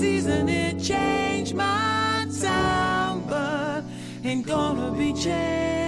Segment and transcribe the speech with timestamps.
[0.00, 3.84] season it changed my sound, but
[4.24, 5.79] ain't gonna be changed.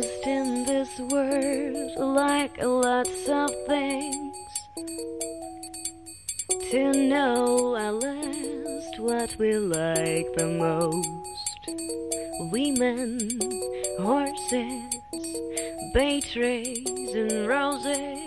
[0.00, 4.36] lost in this world like lots of things.
[6.70, 11.02] To know at last what we like the most.
[12.52, 13.40] Women
[14.00, 14.94] horses
[15.92, 18.19] bay trees and roses.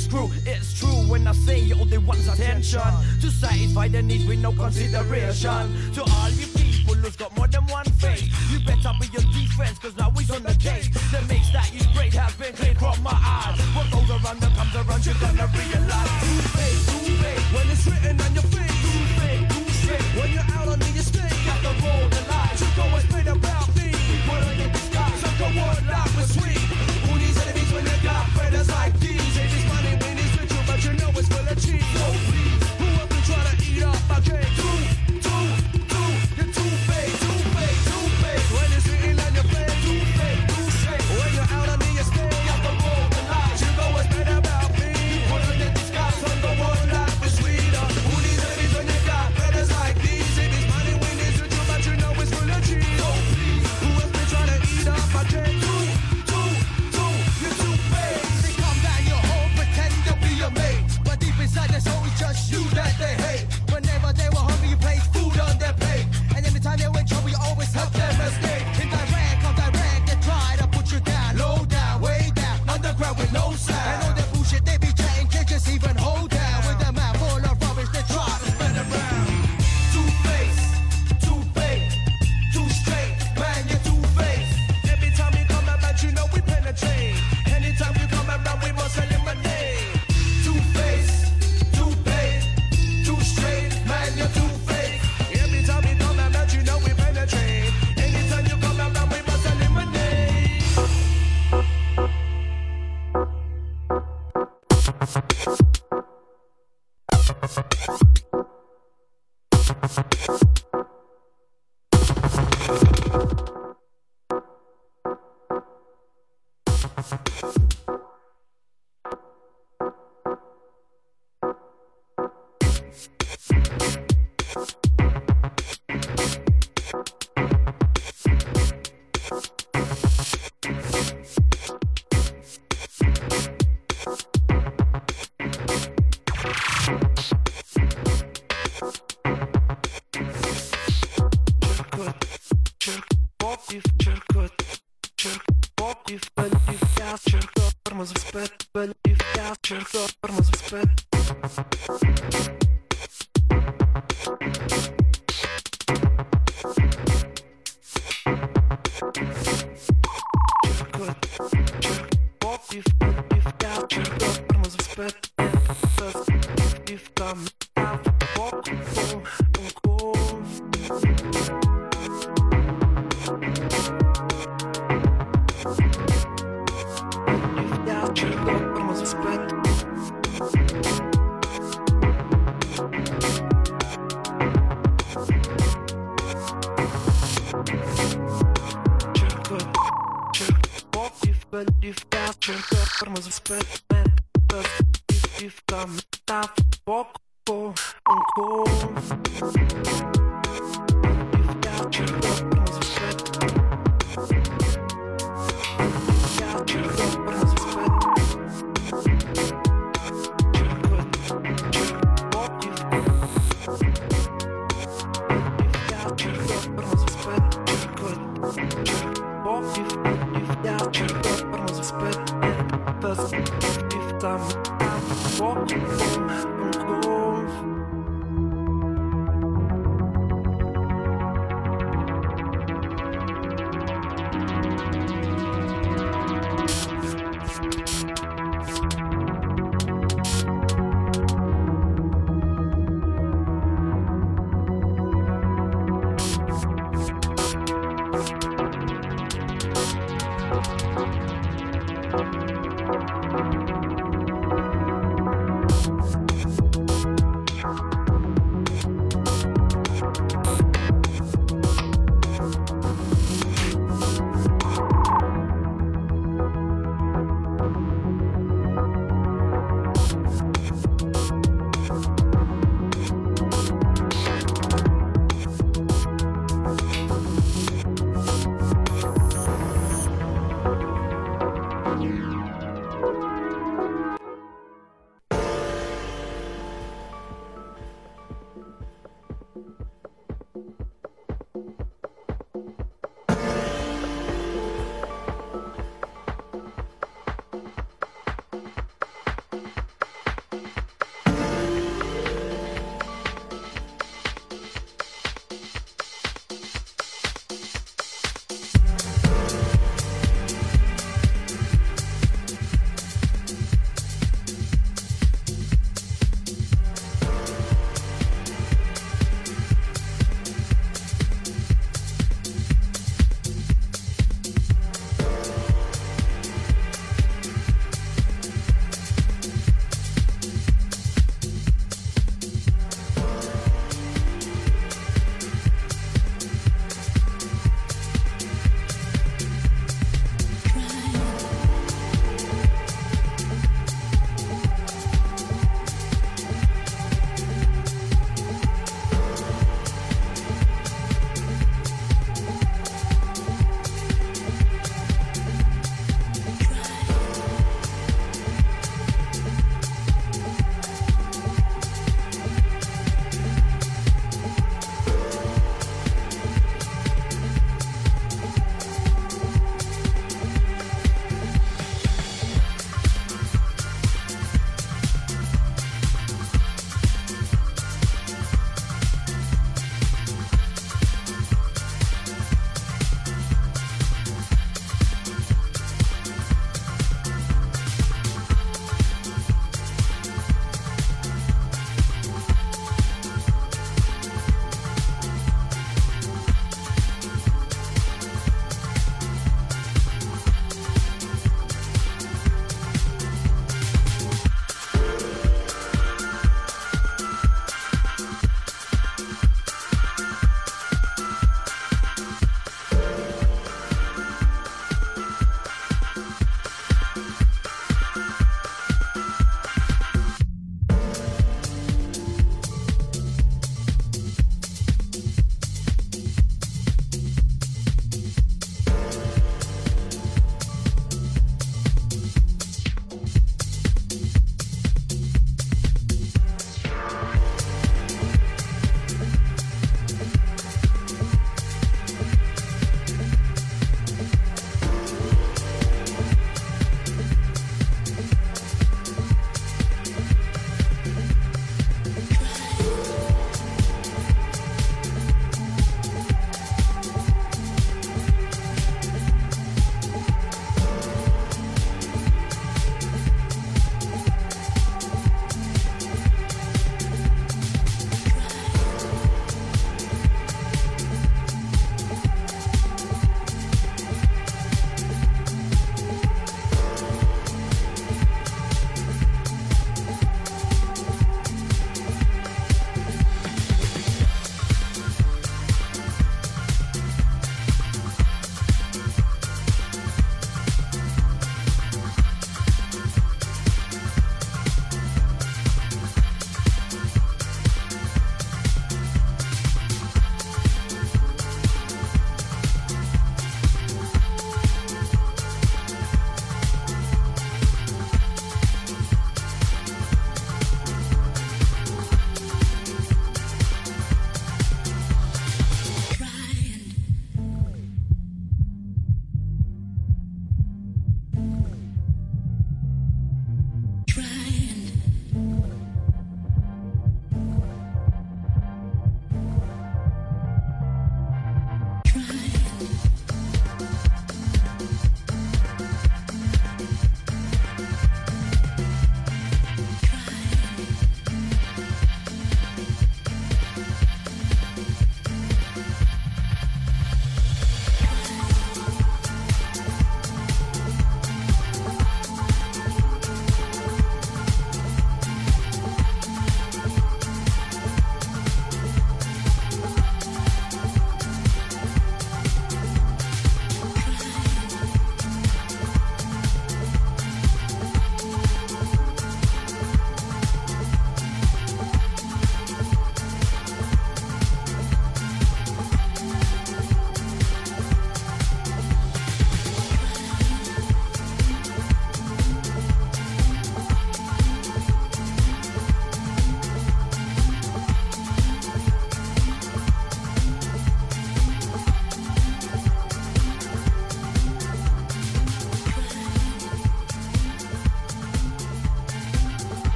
[0.00, 0.30] this crew.
[0.46, 2.80] It's true when I say all they want attention
[3.20, 5.92] to satisfy their needs with no consideration.
[5.94, 9.78] To all you people who's got more than one face, you better be your defense,
[9.78, 10.88] cause now he's on the case.
[11.10, 13.58] The mix that you sprayed has been cleared from my eyes.
[13.74, 16.12] What goes around that comes around, you're gonna realize.
[16.20, 20.28] Too fake, too fake, when it's written on your face, Too fake, too fake, when
[20.32, 22.60] you're out on the estate, got the roll the lies.
[22.60, 23.88] You go and spit about me,
[24.24, 26.62] put on your disguise, so go on, life was sweet.
[27.04, 29.09] Who needs enemies when they got friends like you?
[31.60, 32.49] G-O-V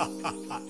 [0.00, 0.62] 哈哈哈